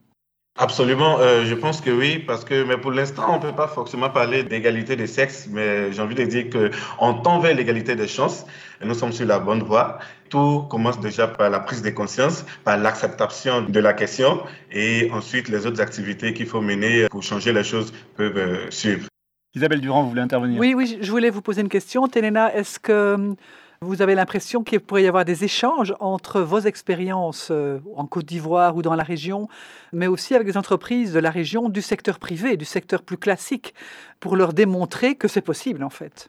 Absolument, 0.57 1.19
euh, 1.19 1.45
je 1.45 1.55
pense 1.55 1.81
que 1.81 1.91
oui, 1.91 2.21
parce 2.21 2.45
que 2.45 2.63
mais 2.63 2.77
pour 2.77 2.93
l'instant, 2.93 3.25
on 3.29 3.39
ne 3.39 3.43
peut 3.43 3.57
pas 3.57 3.67
forcément 3.67 4.09
parler 4.09 4.45
d'égalité 4.45 4.95
des 4.95 5.09
sexes, 5.09 5.49
mais 5.51 5.93
j'ai 5.93 6.01
envie 6.01 6.15
de 6.15 6.23
dire 6.23 6.45
qu'on 6.49 7.15
tend 7.15 7.41
vers 7.41 7.57
l'égalité 7.57 7.97
des 7.97 8.07
chances 8.07 8.47
et 8.81 8.87
nous 8.87 8.95
sommes 8.95 9.11
sur 9.11 9.27
la 9.27 9.41
bonne 9.41 9.65
voie. 9.65 9.99
Tout 10.35 10.63
commence 10.69 10.99
déjà 10.99 11.29
par 11.29 11.49
la 11.49 11.61
prise 11.61 11.81
de 11.81 11.91
conscience, 11.91 12.45
par 12.65 12.77
l'acceptation 12.77 13.63
de 13.63 13.79
la 13.79 13.93
question 13.93 14.43
et 14.73 15.09
ensuite 15.13 15.49
les 15.49 15.65
autres 15.65 15.81
activités 15.81 16.35
qu'il 16.35 16.47
faut 16.47 16.61
mener 16.61 17.07
pour 17.09 17.23
changer 17.23 17.53
les 17.53 17.63
choses 17.63 17.93
peuvent 18.17 18.37
euh, 18.37 18.69
suivre. 18.69 19.07
Isabelle 19.55 19.81
Durand, 19.81 20.03
vous 20.03 20.09
voulez 20.09 20.23
intervenir? 20.23 20.59
Oui, 20.59 20.75
oui, 20.75 20.99
je 21.01 21.09
voulais 21.09 21.31
vous 21.31 21.41
poser 21.41 21.61
une 21.61 21.69
question. 21.69 22.09
Téléna, 22.09 22.53
est-ce 22.53 22.81
que 22.81 23.37
vous 23.81 24.03
avez 24.03 24.17
l'impression 24.17 24.65
qu'il 24.65 24.81
pourrait 24.81 25.05
y 25.05 25.07
avoir 25.07 25.25
des 25.25 25.45
échanges 25.45 25.95
entre 26.01 26.41
vos 26.41 26.59
expériences 26.59 27.51
euh, 27.53 27.79
en 27.95 28.07
Côte 28.07 28.25
d'Ivoire 28.25 28.75
ou 28.75 28.83
dans 28.83 28.97
la 28.97 29.05
région, 29.05 29.47
mais 29.93 30.09
aussi 30.09 30.35
avec 30.35 30.49
des 30.49 30.57
entreprises 30.57 31.13
de 31.13 31.21
la 31.21 31.31
région, 31.31 31.69
du 31.69 31.81
secteur 31.81 32.19
privé, 32.19 32.57
du 32.57 32.65
secteur 32.65 33.05
plus 33.05 33.19
classique, 33.19 33.73
pour 34.19 34.35
leur 34.35 34.53
démontrer 34.53 35.15
que 35.15 35.29
c'est 35.29 35.43
possible 35.43 35.85
en 35.85 35.91
fait? 35.91 36.29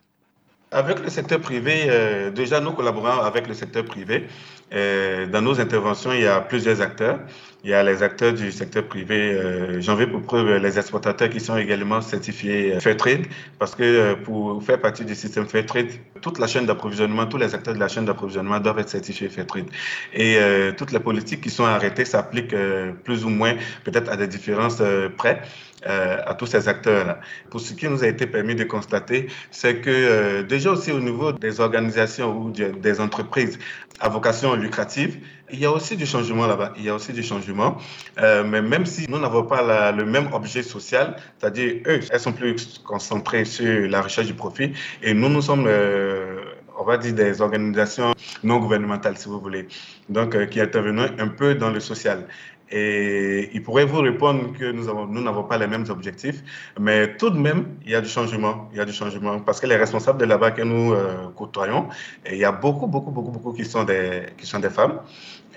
Avec 0.72 0.98
le 1.00 1.08
secteur 1.10 1.40
privé, 1.40 1.86
euh, 1.88 2.30
déjà 2.30 2.60
nous 2.60 2.72
collaborons 2.72 3.20
avec 3.22 3.46
le 3.46 3.54
secteur 3.54 3.84
privé. 3.84 4.26
Euh, 4.74 5.26
dans 5.26 5.40
nos 5.40 5.60
interventions, 5.60 6.12
il 6.12 6.22
y 6.22 6.26
a 6.26 6.40
plusieurs 6.40 6.80
acteurs. 6.82 7.20
Il 7.62 7.70
y 7.70 7.74
a 7.74 7.84
les 7.84 8.02
acteurs 8.02 8.32
du 8.32 8.50
secteur 8.50 8.84
privé. 8.84 9.32
Euh, 9.32 9.80
J'en 9.80 9.94
veux 9.94 10.08
pour 10.10 10.22
preuve 10.22 10.56
les 10.56 10.76
exportateurs 10.76 11.30
qui 11.30 11.38
sont 11.38 11.56
également 11.56 12.00
certifiés 12.00 12.78
Fairtrade, 12.80 13.26
parce 13.60 13.76
que 13.76 14.14
pour 14.14 14.62
faire 14.62 14.80
partie 14.80 15.04
du 15.04 15.14
système 15.14 15.46
Fairtrade, 15.46 15.86
toute 16.20 16.38
la 16.40 16.48
chaîne 16.48 16.66
d'approvisionnement, 16.66 17.26
tous 17.26 17.38
les 17.38 17.54
acteurs 17.54 17.74
de 17.74 17.80
la 17.80 17.88
chaîne 17.88 18.04
d'approvisionnement 18.04 18.58
doivent 18.58 18.80
être 18.80 18.88
certifiés 18.88 19.28
Fairtrade. 19.28 19.66
Et 20.14 20.38
toutes 20.76 20.92
les 20.92 21.00
politiques 21.00 21.40
qui 21.40 21.50
sont 21.50 21.64
arrêtées 21.64 22.04
s'appliquent 22.04 22.56
plus 23.04 23.24
ou 23.24 23.30
moins, 23.30 23.54
peut-être 23.84 24.10
à 24.10 24.16
des 24.16 24.26
différences 24.26 24.82
près. 25.16 25.42
À 25.86 26.34
tous 26.34 26.46
ces 26.46 26.68
acteurs-là. 26.68 27.20
Pour 27.50 27.60
ce 27.60 27.72
qui 27.74 27.88
nous 27.88 28.02
a 28.02 28.08
été 28.08 28.26
permis 28.26 28.54
de 28.54 28.64
constater, 28.64 29.28
c'est 29.50 29.80
que 29.80 30.42
déjà 30.42 30.70
aussi 30.72 30.92
au 30.92 31.00
niveau 31.00 31.32
des 31.32 31.60
organisations 31.60 32.36
ou 32.36 32.50
des 32.50 33.00
entreprises 33.00 33.58
à 34.00 34.08
vocation 34.08 34.54
lucrative, 34.54 35.18
il 35.50 35.60
y 35.60 35.64
a 35.64 35.70
aussi 35.70 35.96
du 35.96 36.06
changement 36.06 36.46
là-bas. 36.46 36.72
Il 36.76 36.84
y 36.84 36.88
a 36.88 36.94
aussi 36.94 37.12
du 37.12 37.22
changement. 37.22 37.76
Euh, 38.18 38.44
mais 38.44 38.62
même 38.62 38.86
si 38.86 39.08
nous 39.08 39.18
n'avons 39.18 39.44
pas 39.44 39.92
le 39.92 40.04
même 40.04 40.28
objet 40.32 40.62
social, 40.62 41.16
c'est-à-dire 41.38 41.76
eux, 41.86 42.00
elles 42.10 42.20
sont 42.20 42.32
plus 42.32 42.80
concentrées 42.84 43.44
sur 43.44 43.88
la 43.88 44.02
recherche 44.02 44.26
du 44.26 44.34
profit 44.34 44.72
et 45.02 45.14
nous, 45.14 45.28
nous 45.28 45.42
sommes, 45.42 45.66
euh, 45.66 46.40
on 46.78 46.84
va 46.84 46.98
dire, 46.98 47.14
des 47.14 47.40
organisations 47.40 48.12
non 48.42 48.58
gouvernementales, 48.58 49.16
si 49.16 49.28
vous 49.28 49.40
voulez, 49.40 49.68
donc 50.08 50.34
euh, 50.34 50.46
qui 50.46 50.60
intervenons 50.60 51.08
un 51.18 51.28
peu 51.28 51.54
dans 51.54 51.70
le 51.70 51.80
social. 51.80 52.26
Et 52.70 53.50
il 53.54 53.62
pourrait 53.62 53.84
vous 53.84 54.00
répondre 54.00 54.52
que 54.58 54.72
nous 54.72 54.88
avons, 54.88 55.06
nous 55.06 55.22
n'avons 55.22 55.44
pas 55.44 55.56
les 55.56 55.68
mêmes 55.68 55.84
objectifs, 55.88 56.42
mais 56.80 57.16
tout 57.16 57.30
de 57.30 57.38
même, 57.38 57.76
il 57.84 57.92
y 57.92 57.94
a 57.94 58.00
du 58.00 58.08
changement. 58.08 58.68
Il 58.72 58.78
y 58.78 58.80
a 58.80 58.84
du 58.84 58.92
changement 58.92 59.38
parce 59.40 59.60
que 59.60 59.66
les 59.66 59.76
responsables 59.76 60.18
de 60.18 60.24
là-bas 60.24 60.50
que 60.50 60.62
nous 60.62 60.92
euh, 60.92 61.28
côtoyons, 61.36 61.88
il 62.28 62.38
y 62.38 62.44
a 62.44 62.50
beaucoup, 62.50 62.88
beaucoup, 62.88 63.12
beaucoup, 63.12 63.30
beaucoup 63.30 63.52
qui 63.52 63.64
sont 63.64 63.84
des, 63.84 64.26
femmes. 64.70 65.00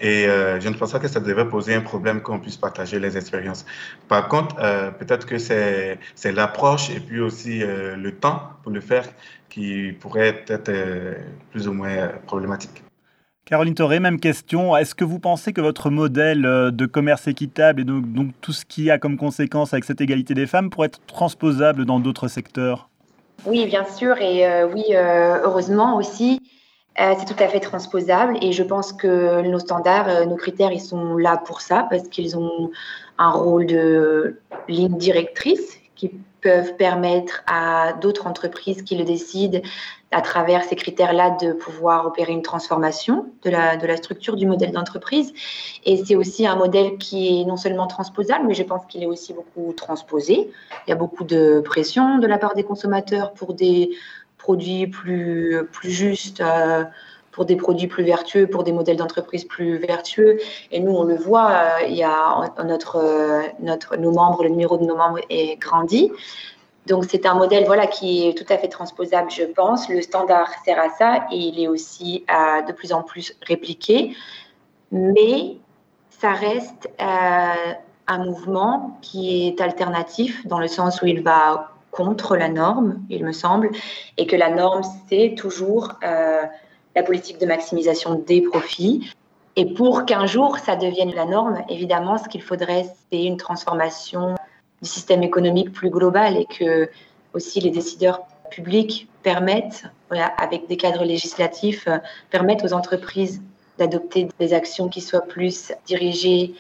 Et 0.02 0.28
euh, 0.28 0.60
je 0.60 0.70
ne 0.70 0.76
pense 0.76 0.92
pas 0.92 1.00
que 1.00 1.08
ça 1.08 1.20
devrait 1.20 1.50
poser 1.50 1.74
un 1.74 1.82
problème 1.82 2.22
qu'on 2.22 2.40
puisse 2.40 2.58
partager 2.58 3.00
les 3.00 3.18
expériences. 3.18 3.66
Par 4.08 4.28
contre, 4.28 4.56
euh, 4.60 4.92
peut-être 4.92 5.26
que 5.26 5.40
c'est 5.40 5.98
l'approche 6.32 6.92
et 6.92 7.00
puis 7.00 7.22
aussi 7.22 7.60
le 7.60 8.12
temps 8.12 8.52
pour 8.62 8.72
le 8.72 8.82
faire 8.82 9.06
qui 9.50 9.94
pourrait 9.94 10.44
être 10.48 10.72
plus 11.52 11.68
ou 11.68 11.74
moins 11.74 12.10
problématique. 12.28 12.84
Caroline 13.50 13.74
Toré, 13.74 14.00
même 14.00 14.20
question. 14.20 14.78
Est-ce 14.78 14.94
que 14.94 15.04
vous 15.04 15.18
pensez 15.18 15.54
que 15.54 15.62
votre 15.62 15.90
modèle 15.90 16.46
euh, 16.46 16.70
de 16.70 16.86
commerce 16.86 17.28
équitable 17.28 17.82
et 17.82 17.84
donc, 17.84 18.06
tout 18.42 18.54
ce 18.54 18.64
qui 18.64 18.92
a 18.92 19.00
comme 19.00 19.18
conséquence 19.18 19.74
avec 19.74 19.86
cette 19.86 20.02
égalité 20.02 20.36
des 20.36 20.46
femmes 20.46 20.70
pourrait 20.70 20.90
être 20.90 21.04
transposable 21.08 21.86
dans 21.86 22.00
d'autres 22.00 22.28
secteurs? 22.28 22.90
Oui, 23.48 23.66
bien 23.66 23.86
sûr, 23.86 24.22
et 24.22 24.46
euh, 24.46 24.68
oui, 24.72 24.84
euh, 24.92 25.40
heureusement 25.44 25.98
aussi. 25.98 26.40
c'est 26.96 27.26
tout 27.26 27.44
à 27.44 27.48
fait 27.48 27.60
transposable 27.60 28.38
et 28.40 28.52
je 28.52 28.62
pense 28.62 28.94
que 28.94 29.42
nos 29.42 29.58
standards, 29.58 30.28
nos 30.28 30.36
critères, 30.36 30.72
ils 30.72 30.80
sont 30.80 31.18
là 31.18 31.42
pour 31.44 31.62
ça 31.62 31.88
parce 31.90 32.08
qu'ils 32.08 32.38
ont 32.38 32.70
un 33.18 33.32
rôle 33.32 33.66
de 33.66 34.40
ligne 34.68 34.96
directrice 34.96 35.80
qui 35.96 36.12
peuvent 36.42 36.76
permettre 36.76 37.44
à 37.48 37.94
d'autres 37.94 38.28
entreprises 38.28 38.82
qui 38.84 38.96
le 38.96 39.04
décident 39.04 39.60
à 40.12 40.22
travers 40.22 40.64
ces 40.64 40.76
critères-là 40.76 41.38
de 41.42 41.54
pouvoir 41.54 42.08
opérer 42.08 42.32
une 42.32 42.42
transformation 42.42 43.28
de 43.44 43.50
la, 43.50 43.78
de 43.78 43.86
la 43.86 43.96
structure 43.96 44.36
du 44.36 44.48
modèle 44.48 44.72
d'entreprise. 44.72 45.34
Et 45.86 46.04
c'est 46.04 46.16
aussi 46.16 46.48
un 46.48 46.56
modèle 46.56 46.98
qui 46.98 47.42
est 47.42 47.46
non 47.46 47.58
seulement 47.58 47.86
transposable, 47.86 48.46
mais 48.48 48.56
je 48.56 48.64
pense 48.64 48.86
qu'il 48.88 49.04
est 49.04 49.08
aussi 49.08 49.34
beaucoup 49.34 49.72
transposé. 49.74 50.50
Il 50.88 50.90
y 50.90 50.94
a 50.94 50.96
beaucoup 50.96 51.24
de 51.24 51.62
pression 51.64 52.18
de 52.18 52.28
la 52.28 52.40
part 52.40 52.56
des 52.56 52.64
consommateurs 52.64 53.34
pour 53.34 53.54
des 53.54 53.92
produits 54.38 54.88
plus, 54.88 55.62
plus 55.72 55.92
justes. 55.92 56.42
Euh, 56.42 56.86
pour 57.32 57.46
des 57.46 57.56
produits 57.56 57.88
plus 57.88 58.04
vertueux, 58.04 58.48
pour 58.48 58.64
des 58.64 58.72
modèles 58.72 58.98
d'entreprise 58.98 59.46
plus 59.46 59.78
vertueux. 59.78 60.40
Et 60.72 60.80
nous, 60.80 60.92
on 60.92 61.04
le 61.04 61.16
voit, 61.16 61.52
euh, 61.52 61.88
il 61.88 61.96
y 61.96 62.04
a 62.04 62.54
notre, 62.64 62.98
euh, 62.98 63.44
notre, 63.60 63.98
nos 63.98 64.12
membres, 64.12 64.44
le 64.44 64.50
numéro 64.50 64.78
de 64.78 64.86
nos 64.86 64.96
membres 64.96 65.20
est 65.30 65.58
grandi. 65.60 66.12
Donc 66.88 67.06
c'est 67.08 67.26
un 67.26 67.36
modèle 67.36 67.66
voilà, 67.66 67.88
qui 67.88 68.28
est 68.28 68.38
tout 68.38 68.52
à 68.52 68.58
fait 68.58 68.68
transposable, 68.68 69.30
je 69.30 69.44
pense. 69.44 69.90
Le 69.90 70.02
standard 70.02 70.50
sert 70.66 70.80
à 70.80 70.90
ça 70.90 71.28
et 71.32 71.38
il 71.38 71.62
est 71.62 71.68
aussi 71.68 72.26
de 72.28 72.72
plus 72.72 72.94
en 72.94 73.04
plus 73.04 73.36
répliqué. 73.46 74.16
Mais 74.92 75.58
ça 76.10 76.34
reste 76.34 76.90
euh, 77.02 77.74
un 78.08 78.26
mouvement 78.26 78.98
qui 79.02 79.48
est 79.48 79.62
alternatif 79.62 80.46
dans 80.48 80.60
le 80.60 80.68
sens 80.68 81.02
où 81.02 81.06
il 81.06 81.22
va 81.22 81.72
contre 81.92 82.36
la 82.36 82.50
norme, 82.50 83.02
il 83.10 83.26
me 83.26 83.32
semble, 83.32 83.72
et 84.18 84.28
que 84.28 84.36
la 84.36 84.50
norme, 84.50 84.82
c'est 85.10 85.36
toujours 85.38 85.94
la 86.96 87.04
politique 87.04 87.40
de 87.40 87.46
maximisation 87.46 88.16
des 88.16 88.42
profits. 88.42 89.12
Et 89.56 89.66
pour 89.74 90.06
qu'un 90.06 90.26
jour 90.26 90.58
ça 90.58 90.76
devienne 90.76 91.14
la 91.14 91.26
norme, 91.26 91.64
évidemment, 91.70 92.18
ce 92.18 92.30
qu'il 92.30 92.42
faudrait, 92.42 92.86
c'est 93.12 93.24
une 93.24 93.38
transformation 93.38 94.36
du 94.82 94.90
système 94.90 95.24
économique 95.24 95.72
plus 95.72 95.90
global 95.90 96.38
et 96.38 96.46
que 96.46 96.90
aussi 97.34 97.60
les 97.60 97.70
décideurs 97.70 98.22
publics 98.50 99.08
permettent, 99.24 99.84
avec 100.38 100.68
des 100.68 100.78
cadres 100.78 101.04
législatifs, 101.04 101.88
euh, 101.88 101.98
permettent 102.32 102.64
aux 102.64 102.74
entreprises 102.74 103.42
d'adopter 103.78 104.28
des 104.40 104.54
actions 104.54 104.90
qui 104.90 105.02
soient 105.02 105.22
plus 105.22 105.72
dirigées 105.86 106.54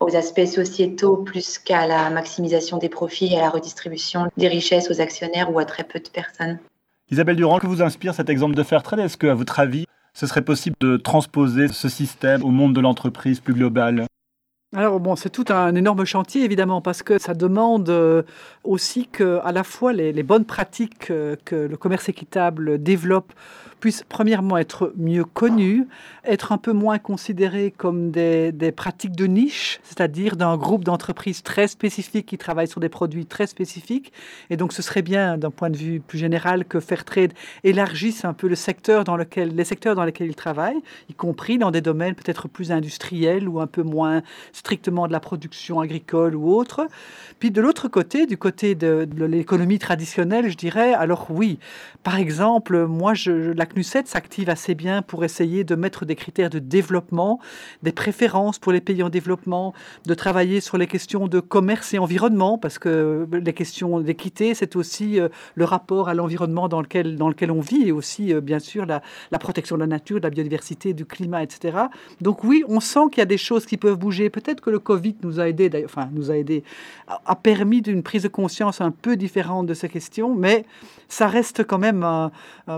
aux 0.00 0.16
aspects 0.16 0.46
sociétaux 0.46 1.18
plus 1.18 1.58
qu'à 1.58 1.86
la 1.86 2.10
maximisation 2.10 2.78
des 2.78 2.88
profits 2.88 3.32
et 3.32 3.38
à 3.38 3.42
la 3.42 3.50
redistribution 3.50 4.28
des 4.36 4.48
richesses 4.48 4.90
aux 4.90 5.00
actionnaires 5.00 5.52
ou 5.52 5.58
à 5.58 5.64
très 5.64 5.84
peu 5.84 6.00
de 6.00 6.08
personnes. 6.08 6.58
Isabelle 7.14 7.36
Durand, 7.36 7.60
que 7.60 7.68
vous 7.68 7.80
inspire 7.80 8.12
cet 8.12 8.28
exemple 8.28 8.56
de 8.56 8.64
Fairtrade 8.64 8.98
Est-ce 8.98 9.16
qu'à 9.16 9.34
votre 9.34 9.60
avis, 9.60 9.86
ce 10.14 10.26
serait 10.26 10.42
possible 10.42 10.74
de 10.80 10.96
transposer 10.96 11.68
ce 11.68 11.88
système 11.88 12.42
au 12.42 12.50
monde 12.50 12.74
de 12.74 12.80
l'entreprise 12.80 13.38
plus 13.38 13.54
global 13.54 14.06
alors 14.76 14.98
bon, 14.98 15.14
c'est 15.14 15.30
tout 15.30 15.44
un 15.50 15.72
énorme 15.76 16.04
chantier 16.04 16.42
évidemment 16.42 16.80
parce 16.80 17.04
que 17.04 17.16
ça 17.18 17.32
demande 17.34 17.88
euh, 17.90 18.24
aussi 18.64 19.06
que 19.06 19.38
à 19.44 19.52
la 19.52 19.62
fois 19.62 19.92
les, 19.92 20.12
les 20.12 20.24
bonnes 20.24 20.44
pratiques 20.44 21.12
euh, 21.12 21.36
que 21.44 21.54
le 21.54 21.76
commerce 21.76 22.08
équitable 22.08 22.82
développe 22.82 23.32
puissent 23.84 24.04
premièrement 24.08 24.56
être 24.56 24.94
mieux 24.96 25.26
connus, 25.26 25.86
être 26.24 26.52
un 26.52 26.56
peu 26.56 26.72
moins 26.72 26.98
considérés 26.98 27.70
comme 27.70 28.10
des, 28.10 28.50
des 28.50 28.72
pratiques 28.72 29.14
de 29.14 29.26
niche, 29.26 29.78
c'est-à-dire 29.82 30.36
d'un 30.36 30.56
groupe 30.56 30.84
d'entreprises 30.84 31.42
très 31.42 31.68
spécifiques 31.68 32.24
qui 32.24 32.38
travaillent 32.38 32.66
sur 32.66 32.80
des 32.80 32.88
produits 32.88 33.26
très 33.26 33.46
spécifiques. 33.46 34.10
Et 34.48 34.56
donc 34.56 34.72
ce 34.72 34.80
serait 34.80 35.02
bien, 35.02 35.36
d'un 35.36 35.50
point 35.50 35.68
de 35.68 35.76
vue 35.76 36.00
plus 36.00 36.16
général, 36.16 36.64
que 36.64 36.80
Fairtrade 36.80 37.34
élargisse 37.62 38.24
un 38.24 38.32
peu 38.32 38.48
le 38.48 38.54
secteur 38.54 39.04
dans 39.04 39.18
lequel, 39.18 39.54
les 39.54 39.64
secteurs 39.64 39.94
dans 39.94 40.04
lesquels 40.06 40.28
ils 40.28 40.34
travaillent, 40.34 40.80
y 41.10 41.12
compris 41.12 41.58
dans 41.58 41.70
des 41.70 41.82
domaines 41.82 42.14
peut-être 42.14 42.48
plus 42.48 42.72
industriels 42.72 43.46
ou 43.46 43.60
un 43.60 43.66
peu 43.66 43.82
moins 43.82 44.22
strictement 44.54 45.06
de 45.08 45.12
la 45.12 45.20
production 45.20 45.80
agricole 45.80 46.36
ou 46.36 46.54
autre. 46.54 46.86
Puis 47.38 47.50
de 47.50 47.60
l'autre 47.60 47.88
côté, 47.88 48.24
du 48.24 48.38
côté 48.38 48.74
de, 48.74 49.06
l'économie 49.26 49.78
traditionnelle, 49.78 50.48
je 50.48 50.56
dirais, 50.56 50.94
alors 50.94 51.26
oui, 51.28 51.58
par 52.02 52.16
exemple, 52.16 52.86
moi, 52.86 53.12
je, 53.12 53.52
la 53.52 53.66
CNUSET 53.74 54.06
s'active 54.06 54.50
assez 54.50 54.74
bien 54.74 55.02
pour 55.02 55.24
essayer 55.24 55.64
de 55.64 55.74
mettre 55.74 56.04
des 56.04 56.14
critères 56.14 56.48
de 56.48 56.60
développement, 56.60 57.40
des 57.82 57.90
préférences 57.90 58.58
pour 58.60 58.70
les 58.70 58.80
pays 58.80 59.02
en 59.02 59.08
développement, 59.08 59.74
de 60.06 60.14
travailler 60.14 60.60
sur 60.60 60.78
les 60.78 60.86
questions 60.86 61.26
de 61.26 61.40
commerce 61.40 61.92
et 61.92 61.98
environnement, 61.98 62.56
parce 62.56 62.78
que 62.78 63.26
les 63.32 63.52
questions 63.52 64.00
d'équité, 64.00 64.54
c'est 64.54 64.76
aussi 64.76 65.18
euh, 65.18 65.28
le 65.56 65.64
rapport 65.64 66.08
à 66.08 66.14
l'environnement 66.14 66.68
dans 66.68 66.80
lequel, 66.80 67.16
dans 67.16 67.28
lequel 67.28 67.50
on 67.50 67.60
vit, 67.60 67.88
et 67.88 67.92
aussi, 67.92 68.32
euh, 68.32 68.40
bien 68.40 68.60
sûr, 68.60 68.86
la, 68.86 69.02
protection 69.40 69.76
de 69.76 69.80
la 69.80 69.88
nature, 69.88 70.18
de 70.18 70.22
la 70.22 70.30
biodiversité, 70.30 70.94
du 70.94 71.04
climat, 71.04 71.42
etc. 71.42 71.76
Donc 72.20 72.44
oui, 72.44 72.64
on 72.68 72.78
sent 72.78 73.06
qu'il 73.10 73.18
y 73.18 73.22
a 73.22 73.26
des 73.26 73.38
choses 73.38 73.66
qui 73.66 73.76
peuvent 73.76 73.98
bouger. 73.98 74.30
Peut-être 74.30 74.60
que 74.60 74.70
le 74.70 74.78
Covid 74.78 75.16
nous 75.22 75.40
a 75.40 75.48
aidé, 75.48 75.82
enfin, 75.84 76.08
nous 76.12 76.30
a 76.30 76.36
aidé, 76.36 76.62
a 77.08 77.34
permis 77.34 77.82
d'une 77.82 78.02
prise 78.04 78.22
de 78.22 78.28
conscience 78.28 78.80
un 78.80 78.92
peu 78.92 79.16
différente 79.16 79.66
de 79.66 79.74
ces 79.74 79.88
questions, 79.88 80.34
mais 80.34 80.64
ça 81.08 81.26
reste 81.26 81.64
quand 81.64 81.78
même, 81.78 82.30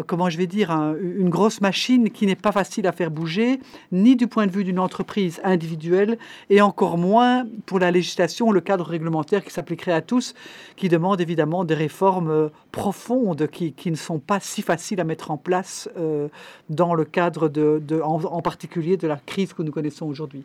comment 0.06 0.28
je 0.28 0.38
vais 0.38 0.46
dire, 0.46 0.75
une 1.00 1.28
grosse 1.28 1.60
machine 1.60 2.10
qui 2.10 2.26
n'est 2.26 2.36
pas 2.36 2.52
facile 2.52 2.86
à 2.86 2.92
faire 2.92 3.10
bouger, 3.10 3.60
ni 3.92 4.16
du 4.16 4.26
point 4.26 4.46
de 4.46 4.52
vue 4.52 4.64
d'une 4.64 4.78
entreprise 4.78 5.40
individuelle, 5.44 6.18
et 6.50 6.60
encore 6.60 6.98
moins 6.98 7.44
pour 7.66 7.78
la 7.78 7.90
législation, 7.90 8.50
le 8.52 8.60
cadre 8.60 8.84
réglementaire 8.84 9.44
qui 9.44 9.50
s'appliquerait 9.50 9.92
à 9.92 10.02
tous, 10.02 10.34
qui 10.76 10.88
demande 10.88 11.20
évidemment 11.20 11.64
des 11.64 11.74
réformes 11.74 12.30
euh, 12.30 12.48
profondes 12.72 13.48
qui, 13.48 13.72
qui, 13.72 13.90
ne 13.90 13.96
sont 13.96 14.18
pas 14.18 14.40
si 14.40 14.62
faciles 14.62 15.00
à 15.00 15.04
mettre 15.04 15.30
en 15.30 15.36
place 15.36 15.88
euh, 15.96 16.28
dans 16.70 16.94
le 16.94 17.04
cadre 17.04 17.48
de, 17.48 18.00
en 18.02 18.42
particulier 18.42 18.96
de 18.96 19.06
la 19.06 19.16
crise 19.16 19.52
que 19.52 19.62
nous 19.62 19.72
connaissons 19.72 20.06
aujourd'hui. 20.06 20.44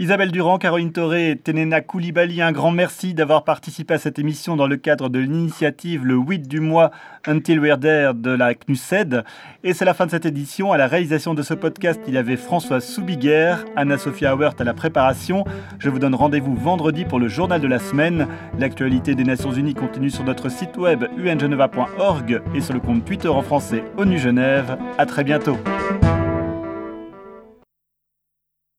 Isabelle 0.00 0.30
Durand, 0.30 0.58
Caroline 0.58 0.92
Toré 0.92 1.30
et 1.30 1.36
Tenena 1.36 1.80
Koulibaly, 1.80 2.40
un 2.40 2.52
grand 2.52 2.70
merci 2.70 3.14
d'avoir 3.14 3.42
participé 3.42 3.94
à 3.94 3.98
cette 3.98 4.20
émission 4.20 4.54
dans 4.54 4.68
le 4.68 4.76
cadre 4.76 5.08
de 5.08 5.18
l'initiative 5.18 6.06
le 6.06 6.14
8 6.14 6.46
du 6.46 6.60
mois 6.60 6.92
Until 7.26 7.58
We're 7.58 7.80
There 7.80 8.14
de 8.14 8.30
la 8.30 8.54
CNUSED. 8.54 9.24
Et 9.64 9.74
c'est 9.74 9.84
la 9.84 9.94
fin 9.94 10.06
de 10.06 10.12
cette 10.12 10.24
édition. 10.24 10.72
À 10.72 10.76
la 10.76 10.86
réalisation 10.86 11.34
de 11.34 11.42
ce 11.42 11.52
podcast, 11.52 12.00
il 12.06 12.14
y 12.14 12.16
avait 12.16 12.36
François 12.36 12.80
Soubiguer, 12.80 13.56
Anna-Sophia 13.74 14.36
Hauert 14.36 14.54
à 14.60 14.62
la 14.62 14.72
préparation. 14.72 15.44
Je 15.80 15.90
vous 15.90 15.98
donne 15.98 16.14
rendez-vous 16.14 16.54
vendredi 16.54 17.04
pour 17.04 17.18
le 17.18 17.26
journal 17.26 17.60
de 17.60 17.66
la 17.66 17.80
semaine. 17.80 18.28
L'actualité 18.56 19.16
des 19.16 19.24
Nations 19.24 19.50
Unies 19.50 19.74
continue 19.74 20.10
sur 20.10 20.22
notre 20.22 20.48
site 20.48 20.76
web 20.76 21.06
ungeneva.org 21.18 22.40
et 22.54 22.60
sur 22.60 22.72
le 22.72 22.78
compte 22.78 23.04
Twitter 23.04 23.26
en 23.26 23.42
français 23.42 23.82
ONU 23.96 24.16
Genève. 24.16 24.78
À 24.96 25.06
très 25.06 25.24
bientôt. 25.24 25.58